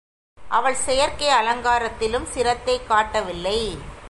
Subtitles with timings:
[0.37, 3.59] அவள் செயற்கை அலங்காரத்திலும் சிரத்தை காட்டவில்லை.